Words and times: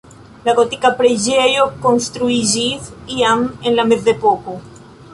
La 0.45 0.53
gotika 0.59 0.89
preĝejo 1.01 1.67
konstruiĝis 1.85 2.91
iam 3.19 3.47
en 3.61 3.81
la 3.81 3.91
mezepoko. 3.95 4.61